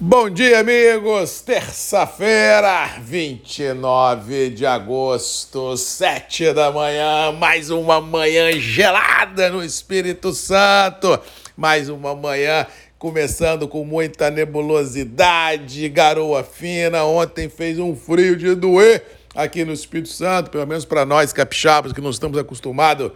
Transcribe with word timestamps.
Bom 0.00 0.30
dia, 0.30 0.60
amigos! 0.60 1.40
Terça-feira, 1.40 3.00
29 3.02 4.50
de 4.50 4.64
agosto, 4.64 5.76
7 5.76 6.52
da 6.52 6.70
manhã, 6.70 7.32
mais 7.32 7.68
uma 7.68 8.00
manhã 8.00 8.52
gelada 8.60 9.50
no 9.50 9.60
Espírito 9.60 10.32
Santo, 10.32 11.18
mais 11.56 11.88
uma 11.88 12.14
manhã 12.14 12.64
começando 12.96 13.66
com 13.66 13.84
muita 13.84 14.30
nebulosidade, 14.30 15.88
garoa 15.88 16.44
fina. 16.44 17.02
Ontem 17.02 17.48
fez 17.48 17.80
um 17.80 17.96
frio 17.96 18.36
de 18.36 18.54
doer 18.54 19.02
aqui 19.34 19.64
no 19.64 19.72
Espírito 19.72 20.10
Santo, 20.10 20.48
pelo 20.48 20.64
menos 20.64 20.84
para 20.84 21.04
nós 21.04 21.32
capixabas 21.32 21.92
que 21.92 22.00
não 22.00 22.10
estamos 22.10 22.38
acostumados 22.38 23.10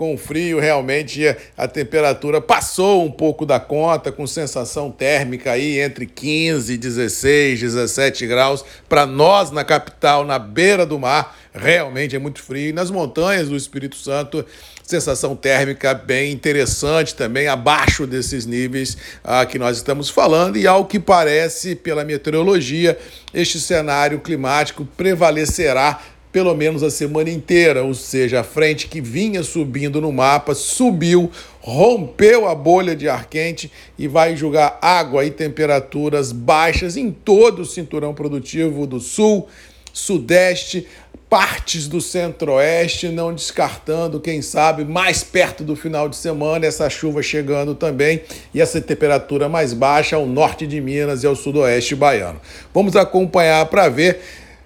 com 0.00 0.14
o 0.14 0.16
frio, 0.16 0.58
realmente 0.58 1.22
a 1.58 1.68
temperatura 1.68 2.40
passou 2.40 3.04
um 3.04 3.10
pouco 3.10 3.44
da 3.44 3.60
conta, 3.60 4.10
com 4.10 4.26
sensação 4.26 4.90
térmica 4.90 5.52
aí 5.52 5.78
entre 5.78 6.06
15, 6.06 6.74
16, 6.78 7.60
17 7.60 8.26
graus. 8.26 8.64
Para 8.88 9.04
nós 9.04 9.50
na 9.50 9.62
capital, 9.62 10.24
na 10.24 10.38
beira 10.38 10.86
do 10.86 10.98
mar, 10.98 11.36
realmente 11.52 12.16
é 12.16 12.18
muito 12.18 12.42
frio. 12.42 12.70
E 12.70 12.72
nas 12.72 12.90
montanhas 12.90 13.50
do 13.50 13.56
Espírito 13.56 13.94
Santo, 13.94 14.42
sensação 14.82 15.36
térmica 15.36 15.92
bem 15.92 16.32
interessante 16.32 17.14
também, 17.14 17.46
abaixo 17.46 18.06
desses 18.06 18.46
níveis 18.46 18.96
ah, 19.22 19.44
que 19.44 19.58
nós 19.58 19.76
estamos 19.76 20.08
falando. 20.08 20.56
E 20.56 20.66
ao 20.66 20.86
que 20.86 20.98
parece, 20.98 21.76
pela 21.76 22.04
meteorologia, 22.04 22.98
este 23.34 23.60
cenário 23.60 24.18
climático 24.20 24.88
prevalecerá 24.96 26.00
pelo 26.32 26.54
menos 26.54 26.82
a 26.82 26.90
semana 26.90 27.30
inteira, 27.30 27.82
ou 27.82 27.94
seja, 27.94 28.40
a 28.40 28.44
frente 28.44 28.86
que 28.86 29.00
vinha 29.00 29.42
subindo 29.42 30.00
no 30.00 30.12
mapa 30.12 30.54
subiu, 30.54 31.30
rompeu 31.60 32.48
a 32.48 32.54
bolha 32.54 32.94
de 32.94 33.08
ar 33.08 33.26
quente 33.26 33.70
e 33.98 34.06
vai 34.06 34.36
jogar 34.36 34.78
água 34.80 35.24
e 35.24 35.30
temperaturas 35.30 36.30
baixas 36.32 36.96
em 36.96 37.10
todo 37.10 37.62
o 37.62 37.66
cinturão 37.66 38.14
produtivo 38.14 38.86
do 38.86 39.00
sul, 39.00 39.48
sudeste, 39.92 40.86
partes 41.28 41.86
do 41.86 42.00
centro-oeste, 42.00 43.08
não 43.08 43.32
descartando, 43.32 44.20
quem 44.20 44.42
sabe, 44.42 44.84
mais 44.84 45.22
perto 45.22 45.62
do 45.62 45.76
final 45.76 46.08
de 46.08 46.16
semana, 46.16 46.66
essa 46.66 46.90
chuva 46.90 47.22
chegando 47.22 47.72
também 47.74 48.22
e 48.52 48.60
essa 48.60 48.80
temperatura 48.80 49.48
mais 49.48 49.72
baixa 49.72 50.16
ao 50.16 50.26
norte 50.26 50.66
de 50.66 50.80
Minas 50.80 51.22
e 51.22 51.26
ao 51.28 51.36
sudoeste 51.36 51.94
baiano. 51.94 52.40
Vamos 52.74 52.96
acompanhar 52.96 53.64
para 53.66 53.88
ver 53.88 54.20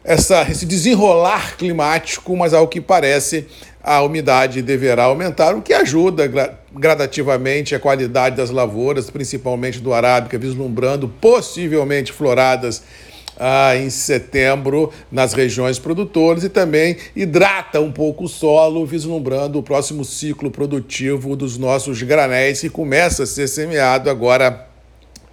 essa, 0.04 0.46
esse 0.50 0.66
desenrolar 0.66 1.56
climático, 1.56 2.36
mas 2.36 2.52
ao 2.52 2.68
que 2.68 2.80
parece 2.80 3.46
a 3.82 4.02
umidade 4.02 4.62
deverá 4.62 5.04
aumentar, 5.04 5.54
o 5.54 5.62
que 5.62 5.72
ajuda 5.72 6.30
gradativamente 6.72 7.74
a 7.74 7.80
qualidade 7.80 8.36
das 8.36 8.50
lavouras, 8.50 9.10
principalmente 9.10 9.80
do 9.80 9.92
arábica, 9.92 10.38
vislumbrando 10.38 11.08
possivelmente 11.08 12.12
floradas 12.12 12.82
ah, 13.38 13.76
em 13.76 13.90
setembro 13.90 14.92
nas 15.10 15.32
regiões 15.32 15.78
produtoras 15.78 16.44
e 16.44 16.48
também 16.48 16.96
hidrata 17.16 17.80
um 17.80 17.92
pouco 17.92 18.24
o 18.24 18.28
solo, 18.28 18.86
vislumbrando 18.86 19.58
o 19.58 19.62
próximo 19.62 20.04
ciclo 20.04 20.50
produtivo 20.50 21.34
dos 21.36 21.58
nossos 21.58 22.02
granéis 22.02 22.60
que 22.60 22.70
começa 22.70 23.24
a 23.24 23.26
ser 23.26 23.48
semeado 23.48 24.08
agora 24.08 24.73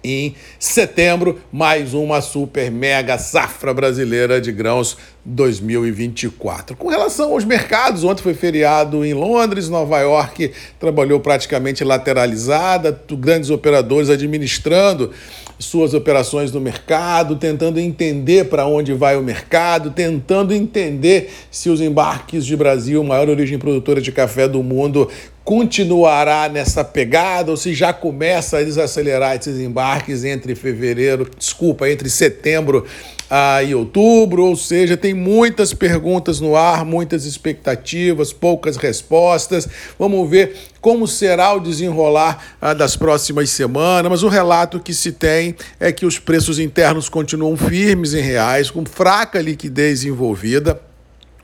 em 0.04 0.34
setembro, 0.58 1.40
mais 1.52 1.94
uma 1.94 2.20
super 2.20 2.70
mega 2.70 3.18
safra 3.18 3.72
brasileira 3.72 4.40
de 4.40 4.50
grãos 4.50 4.96
2024. 5.24 6.76
Com 6.76 6.88
relação 6.88 7.32
aos 7.32 7.44
mercados, 7.44 8.02
ontem 8.02 8.22
foi 8.22 8.34
feriado 8.34 9.04
em 9.04 9.14
Londres, 9.14 9.68
Nova 9.68 10.00
York 10.00 10.50
trabalhou 10.80 11.20
praticamente 11.20 11.84
lateralizada, 11.84 13.00
grandes 13.12 13.50
operadores 13.50 14.10
administrando 14.10 15.12
suas 15.58 15.94
operações 15.94 16.50
no 16.50 16.60
mercado, 16.60 17.36
tentando 17.36 17.78
entender 17.78 18.46
para 18.46 18.66
onde 18.66 18.92
vai 18.92 19.16
o 19.16 19.22
mercado, 19.22 19.90
tentando 19.90 20.52
entender 20.52 21.30
se 21.50 21.70
os 21.70 21.80
embarques 21.80 22.44
de 22.44 22.56
Brasil, 22.56 23.02
maior 23.04 23.28
origem 23.28 23.58
produtora 23.58 24.00
de 24.00 24.10
café 24.10 24.48
do 24.48 24.62
mundo, 24.62 25.08
continuará 25.44 26.48
nessa 26.48 26.84
pegada 26.84 27.50
ou 27.50 27.56
se 27.56 27.74
já 27.74 27.92
começa 27.92 28.58
a 28.58 28.62
desacelerar 28.62 29.36
esses 29.36 29.58
embarques 29.58 30.24
entre 30.24 30.54
fevereiro, 30.54 31.28
desculpa, 31.36 31.90
entre 31.90 32.08
setembro 32.08 32.86
ah, 33.28 33.62
e 33.62 33.74
outubro, 33.74 34.44
ou 34.44 34.54
seja, 34.54 34.96
tem 34.96 35.14
muitas 35.14 35.72
perguntas 35.74 36.38
no 36.38 36.54
ar, 36.54 36.84
muitas 36.84 37.24
expectativas, 37.24 38.32
poucas 38.32 38.76
respostas. 38.76 39.66
Vamos 39.98 40.28
ver 40.30 40.54
como 40.80 41.08
será 41.08 41.52
o 41.54 41.60
desenrolar 41.60 42.56
ah, 42.60 42.74
das 42.74 42.94
próximas 42.94 43.50
semanas, 43.50 44.10
mas 44.10 44.22
o 44.22 44.28
relato 44.28 44.78
que 44.78 44.94
se 44.94 45.12
tem 45.12 45.56
é 45.80 45.90
que 45.90 46.06
os 46.06 46.18
preços 46.18 46.58
internos 46.58 47.08
continuam 47.08 47.56
firmes 47.56 48.14
em 48.14 48.20
reais, 48.20 48.70
com 48.70 48.84
fraca 48.84 49.40
liquidez 49.40 50.04
envolvida 50.04 50.91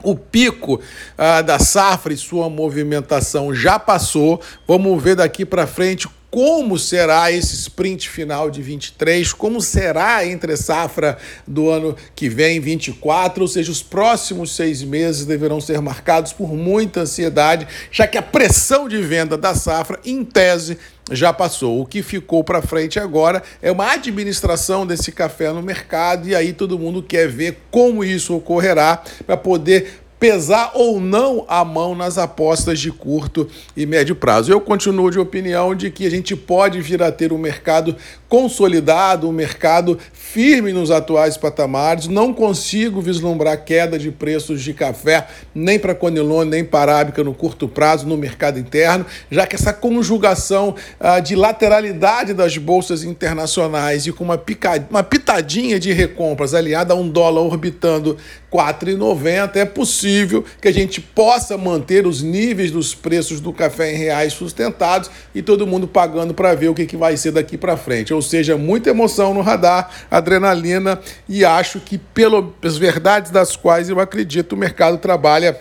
o 0.03 0.15
pico 0.15 0.81
ah, 1.17 1.43
da 1.43 1.59
safra 1.59 2.13
e 2.13 2.17
sua 2.17 2.49
movimentação 2.49 3.55
já 3.55 3.79
passou. 3.79 4.41
Vamos 4.67 5.03
ver 5.03 5.17
daqui 5.17 5.45
para 5.45 5.67
frente 5.67 6.09
como 6.31 6.79
será 6.79 7.33
esse 7.33 7.55
sprint 7.55 8.09
final 8.09 8.51
de 8.51 8.61
23, 8.61 9.33
como 9.33 9.61
será 9.61 10.17
a 10.17 10.27
entre 10.27 10.57
safra 10.57 11.17
do 11.47 11.71
ano 11.71 11.97
que 12.15 12.29
vem, 12.29 12.61
24, 12.61 13.43
ou 13.43 13.49
seja, 13.49 13.73
os 13.73 13.83
próximos 13.83 14.55
seis 14.55 14.83
meses 14.83 15.25
deverão 15.25 15.61
ser 15.61 15.81
marcados 15.81 16.33
por 16.33 16.53
muita 16.53 17.01
ansiedade, 17.01 17.67
já 17.91 18.07
que 18.07 18.19
a 18.19 18.23
pressão 18.23 18.89
de 18.89 19.01
venda 19.01 19.37
da 19.37 19.55
safra, 19.55 19.99
em 20.05 20.23
tese, 20.25 20.77
já 21.11 21.33
passou. 21.33 21.81
O 21.81 21.87
que 21.87 22.03
ficou 22.03 22.45
para 22.45 22.61
frente 22.61 22.99
agora 22.99 23.43
é 23.63 23.73
uma 23.73 23.93
administração 23.93 24.87
desse 24.87 25.11
café 25.11 25.51
no 25.53 25.63
mercado 25.63 26.29
e 26.29 26.35
aí 26.35 26.53
todo 26.53 26.79
mundo 26.79 27.03
quer 27.03 27.29
ver 27.29 27.59
como 27.71 28.05
isso 28.05 28.37
ocorrerá 28.37 29.03
para 29.27 29.37
poder 29.37 30.03
pesar 30.19 30.73
ou 30.75 31.01
não 31.01 31.45
a 31.49 31.65
mão 31.65 31.95
nas 31.95 32.19
apostas 32.19 32.81
de 32.81 32.91
curto 32.91 33.49
e 33.77 33.87
médio 33.87 34.17
prazo. 34.17 34.51
Eu 34.51 34.61
continuo 34.61 35.11
de 35.11 35.19
opinião 35.19 35.75
de 35.75 35.91
que 35.91 36.07
a 36.07 36.11
gente 36.11 36.35
pode 36.35 36.81
vir 36.81 37.03
a 37.03 37.13
ter 37.13 37.33
um 37.33 37.39
mercado 37.39 37.97
consolidado, 38.29 39.29
um 39.29 39.33
mercado 39.33 39.99
firme 40.13 40.73
nos 40.73 40.91
atuais 40.91 41.37
patamares. 41.37 42.07
Não 42.07 42.35
consigo 42.35 43.01
vislumbrar 43.01 43.65
queda 43.65 43.99
de 43.99 44.11
preços 44.11 44.63
de 44.63 44.75
café 44.75 45.27
nem 45.55 45.79
para 45.79 45.95
Conilone, 45.95 46.51
nem 46.51 46.65
para 46.65 46.93
Arábica 46.93 47.25
no 47.25 47.33
curto 47.33 47.67
prazo 47.67 48.07
no 48.07 48.17
mercado 48.17 48.59
interno, 48.59 49.07
já 49.31 49.47
que 49.47 49.57
essa 49.57 49.73
conjugação 49.73 50.75
ah, 51.01 51.21
de 51.21 51.35
lateralidade 51.35 52.35
das 52.35 52.57
bolsas 52.59 53.03
internacionais 53.03 54.07
e 54.07 54.13
com 54.13 54.25
uma, 54.25 54.37
picad... 54.37 54.85
uma 54.91 55.03
pitadinha 55.03 55.79
de 55.79 55.93
recompras 55.93 56.55
aliada 56.55 56.93
a 56.93 56.97
um 56.97 57.09
dólar 57.09 57.43
orbitando 57.43 58.17
4,90 58.53 59.57
é 59.57 59.65
possível 59.65 60.45
que 60.61 60.69
a 60.69 60.73
gente 60.73 61.01
possa 61.01 61.57
manter 61.59 62.07
os 62.07 62.23
níveis 62.23 62.71
dos 62.71 62.95
preços 62.95 63.41
do 63.41 63.53
café 63.53 63.93
em 63.93 63.97
reais 63.97 64.33
sustentados 64.33 65.11
e 65.35 65.43
todo 65.43 65.67
mundo 65.67 65.87
pagando 65.87 66.33
para 66.33 66.55
ver 66.55 66.69
o 66.69 66.75
que, 66.75 66.87
que 66.87 66.97
vai 66.97 67.17
ser 67.17 67.33
daqui 67.33 67.59
para 67.59 67.77
frente 67.77 68.13
ou 68.19 68.23
seja, 68.23 68.57
muita 68.57 68.91
emoção 68.91 69.33
no 69.33 69.41
radar, 69.41 69.91
adrenalina, 70.11 71.01
e 71.29 71.45
acho 71.45 71.81
que, 71.81 71.97
pelas 71.99 72.77
verdades 72.77 73.31
das 73.31 73.57
quais 73.57 73.89
eu 73.89 74.01
acredito, 74.01 74.53
o 74.53 74.57
mercado 74.57 74.99
trabalha 74.99 75.59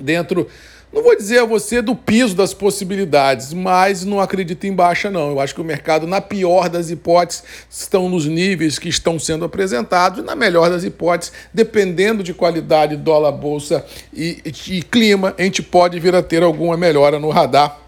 dentro 0.00 0.48
não 0.94 1.02
vou 1.02 1.16
dizer 1.16 1.40
a 1.40 1.44
você 1.44 1.82
do 1.82 1.96
piso 1.96 2.36
das 2.36 2.54
possibilidades, 2.54 3.52
mas 3.52 4.04
não 4.04 4.20
acredito 4.20 4.64
em 4.64 4.72
baixa, 4.72 5.10
não. 5.10 5.30
Eu 5.30 5.40
acho 5.40 5.52
que 5.52 5.60
o 5.60 5.64
mercado, 5.64 6.06
na 6.06 6.20
pior 6.20 6.68
das 6.68 6.88
hipóteses, 6.88 7.42
estão 7.68 8.08
nos 8.08 8.26
níveis 8.26 8.78
que 8.78 8.88
estão 8.88 9.18
sendo 9.18 9.44
apresentados, 9.44 10.20
e 10.20 10.22
na 10.22 10.36
melhor 10.36 10.70
das 10.70 10.84
hipóteses, 10.84 11.32
dependendo 11.52 12.22
de 12.22 12.32
qualidade, 12.32 12.96
dólar, 12.96 13.32
bolsa 13.32 13.84
e, 14.12 14.40
e, 14.68 14.82
clima, 14.82 15.34
a 15.36 15.42
gente 15.42 15.64
pode 15.64 15.98
vir 15.98 16.14
a 16.14 16.22
ter 16.22 16.44
alguma 16.44 16.76
melhora 16.76 17.18
no 17.18 17.28
radar 17.28 17.83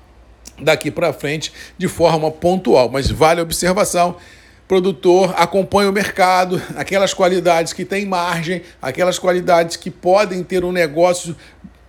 daqui 0.60 0.90
para 0.90 1.12
frente 1.12 1.52
de 1.76 1.88
forma 1.88 2.30
pontual. 2.30 2.88
Mas 2.88 3.10
vale 3.10 3.40
a 3.40 3.42
observação 3.42 4.16
produtor 4.68 5.32
acompanha 5.36 5.88
o 5.88 5.92
mercado, 5.92 6.60
aquelas 6.74 7.14
qualidades 7.14 7.72
que 7.72 7.84
têm 7.84 8.04
margem, 8.04 8.62
aquelas 8.82 9.18
qualidades 9.18 9.76
que 9.76 9.90
podem 9.90 10.42
ter 10.42 10.64
um 10.64 10.72
negócio 10.72 11.36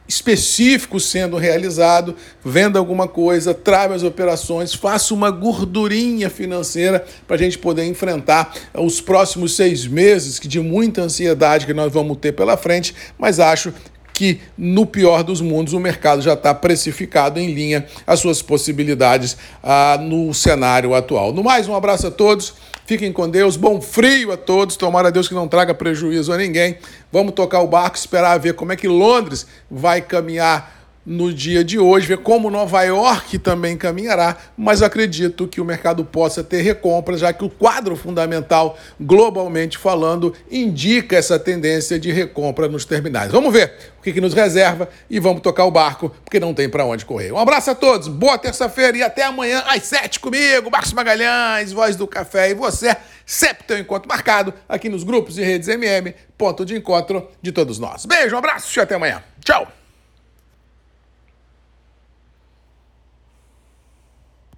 específico 0.07 0.99
sendo 0.99 1.35
realizado, 1.35 2.15
venda 2.43 2.79
alguma 2.79 3.07
coisa, 3.07 3.53
trabe 3.53 3.93
as 3.93 4.03
operações, 4.03 4.73
faça 4.73 5.13
uma 5.13 5.29
gordurinha 5.29 6.29
financeira 6.29 7.05
para 7.27 7.35
a 7.35 7.39
gente 7.39 7.57
poder 7.57 7.83
enfrentar 7.83 8.53
os 8.73 9.01
próximos 9.01 9.55
seis 9.55 9.85
meses 9.85 10.39
que 10.39 10.47
de 10.47 10.61
muita 10.61 11.01
ansiedade 11.01 11.65
que 11.65 11.73
nós 11.73 11.91
vamos 11.91 12.17
ter 12.17 12.31
pela 12.31 12.55
frente, 12.55 12.95
mas 13.19 13.37
acho 13.39 13.73
que, 14.17 14.41
no 14.57 14.83
pior 14.83 15.21
dos 15.21 15.41
mundos, 15.41 15.73
o 15.73 15.79
mercado 15.79 16.23
já 16.23 16.33
está 16.33 16.51
precificado 16.51 17.39
em 17.39 17.53
linha 17.53 17.85
as 18.07 18.19
suas 18.19 18.41
possibilidades 18.41 19.37
ah, 19.61 19.95
no 20.01 20.33
cenário 20.33 20.95
atual. 20.95 21.31
No 21.31 21.43
mais, 21.43 21.67
um 21.67 21.75
abraço 21.75 22.07
a 22.07 22.09
todos. 22.09 22.55
Fiquem 22.87 23.13
com 23.13 23.29
Deus, 23.29 23.55
bom 23.55 23.79
frio 23.79 24.31
a 24.31 24.37
todos. 24.37 24.75
Tomara 24.75 25.09
a 25.09 25.11
Deus 25.11 25.27
que 25.27 25.35
não 25.35 25.47
traga 25.47 25.71
prejuízo 25.71 26.33
a 26.33 26.37
ninguém. 26.37 26.79
Vamos 27.11 27.33
tocar 27.33 27.61
o 27.61 27.67
barco, 27.67 27.95
esperar 27.95 28.39
ver 28.39 28.55
como 28.55 28.73
é 28.73 28.75
que 28.75 28.87
Londres 28.87 29.45
vai 29.69 30.01
caminhar 30.01 30.76
no 31.07 31.33
dia 31.33 31.63
de 31.63 31.79
hoje, 31.79 32.05
ver 32.05 32.17
como 32.17 32.49
Nova 32.49 32.83
York 32.83 33.39
também 33.39 33.77
caminhará, 33.77 34.35
mas 34.57 34.81
acredito 34.81 35.47
que 35.47 35.61
o 35.61 35.65
mercado 35.65 36.03
possa 36.03 36.43
ter 36.43 36.61
recompra, 36.61 37.17
já 37.17 37.31
que 37.31 37.45
o 37.45 37.49
quadro 37.49 37.95
fundamental, 37.95 38.77
globalmente 38.99 39.77
falando, 39.77 40.33
indica 40.51 41.15
essa 41.15 41.39
tendência 41.39 41.97
de 41.97 42.11
recompra 42.11 42.67
nos 42.67 42.83
terminais. 42.83 43.31
Vamos 43.31 43.53
ver 43.53 43.71
o 43.97 44.03
que, 44.03 44.11
que 44.11 44.19
nos 44.19 44.33
reserva 44.33 44.89
e 45.09 45.17
vamos 45.17 45.41
tocar 45.41 45.63
o 45.63 45.71
barco, 45.71 46.13
porque 46.25 46.41
não 46.41 46.53
tem 46.53 46.67
para 46.67 46.83
onde 46.83 47.05
correr. 47.05 47.31
Um 47.31 47.39
abraço 47.39 47.71
a 47.71 47.75
todos, 47.75 48.09
boa 48.09 48.37
terça-feira 48.37 48.97
e 48.97 49.01
até 49.01 49.23
amanhã 49.23 49.63
às 49.65 49.83
sete 49.83 50.19
comigo, 50.19 50.69
Marcos 50.69 50.91
Magalhães, 50.91 51.71
Voz 51.71 51.95
do 51.95 52.05
Café 52.05 52.49
e 52.49 52.53
você, 52.53 52.93
sempre 53.25 53.63
tem 53.63 53.77
um 53.77 53.79
encontro 53.79 54.09
marcado 54.09 54.53
aqui 54.67 54.89
nos 54.89 55.05
grupos 55.05 55.37
e 55.37 55.41
redes 55.41 55.69
MM, 55.69 56.13
ponto 56.37 56.65
de 56.65 56.75
encontro 56.75 57.29
de 57.41 57.53
todos 57.53 57.79
nós. 57.79 58.05
Beijo, 58.05 58.35
um 58.35 58.39
abraço 58.39 58.77
e 58.77 58.81
até 58.81 58.95
amanhã. 58.95 59.23
Tchau! 59.41 59.76